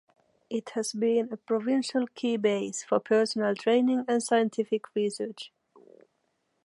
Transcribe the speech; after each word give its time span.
It 0.49 0.71
has 0.71 0.93
been 0.93 1.31
a 1.31 1.37
Provincial 1.37 2.07
Key 2.15 2.35
Base 2.37 2.83
for 2.83 2.99
Personnel 2.99 3.53
Training 3.53 4.03
and 4.07 4.23
Scientific 4.23 4.85
Research. 4.95 5.51